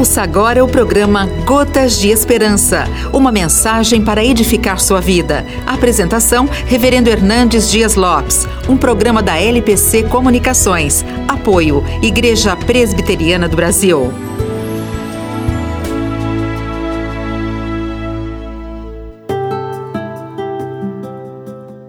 [0.00, 5.44] Ouça agora o programa Gotas de Esperança, uma mensagem para edificar sua vida.
[5.66, 11.04] Apresentação: Reverendo Hernandes Dias Lopes, um programa da LPC Comunicações.
[11.28, 14.10] Apoio: Igreja Presbiteriana do Brasil.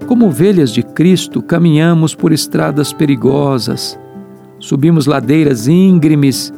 [0.06, 3.98] Como ovelhas de Cristo, caminhamos por estradas perigosas,
[4.60, 6.52] subimos ladeiras íngremes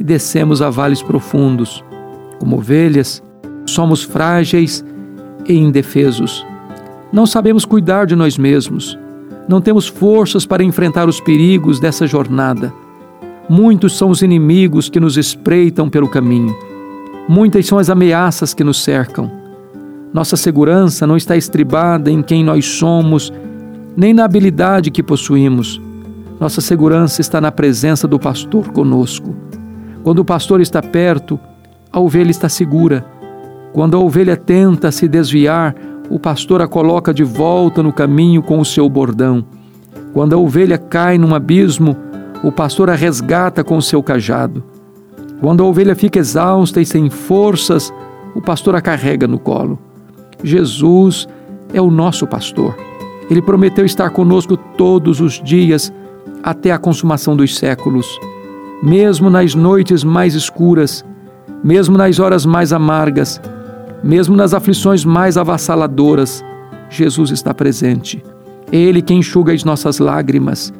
[0.00, 1.84] e descemos a vales profundos.
[2.38, 3.22] Como ovelhas,
[3.66, 4.82] somos frágeis
[5.46, 6.44] e indefesos.
[7.12, 8.98] Não sabemos cuidar de nós mesmos.
[9.46, 12.72] Não temos forças para enfrentar os perigos dessa jornada.
[13.46, 16.56] Muitos são os inimigos que nos espreitam pelo caminho.
[17.28, 19.30] Muitas são as ameaças que nos cercam.
[20.14, 23.30] Nossa segurança não está estribada em quem nós somos,
[23.94, 25.78] nem na habilidade que possuímos.
[26.40, 29.49] Nossa segurança está na presença do pastor conosco.
[30.02, 31.38] Quando o pastor está perto,
[31.92, 33.04] a ovelha está segura.
[33.72, 35.74] Quando a ovelha tenta se desviar,
[36.08, 39.44] o pastor a coloca de volta no caminho com o seu bordão.
[40.12, 41.96] Quando a ovelha cai num abismo,
[42.42, 44.64] o pastor a resgata com o seu cajado.
[45.40, 47.92] Quando a ovelha fica exausta e sem forças,
[48.34, 49.78] o pastor a carrega no colo.
[50.42, 51.28] Jesus
[51.74, 52.74] é o nosso pastor.
[53.30, 55.92] Ele prometeu estar conosco todos os dias
[56.42, 58.18] até a consumação dos séculos
[58.82, 61.04] mesmo nas noites mais escuras,
[61.62, 63.40] mesmo nas horas mais amargas,
[64.02, 66.42] mesmo nas aflições mais avassaladoras,
[66.88, 68.22] Jesus está presente.
[68.72, 70.72] Ele quem enxuga as nossas lágrimas,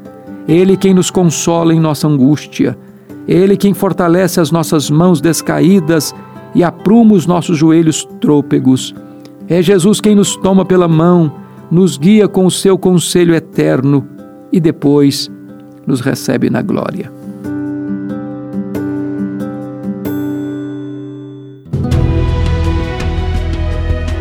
[0.48, 2.76] Ele quem nos consola em nossa angústia,
[3.28, 6.14] Ele quem fortalece as nossas mãos descaídas
[6.54, 8.94] e apruma os nossos joelhos trôpegos.
[9.48, 11.32] É Jesus quem nos toma pela mão,
[11.70, 14.06] nos guia com o seu conselho eterno
[14.52, 15.30] e depois
[15.86, 17.19] nos recebe na glória.